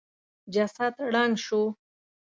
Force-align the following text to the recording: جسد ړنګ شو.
جسد 0.53 0.93
ړنګ 1.11 1.33
شو. 1.45 1.61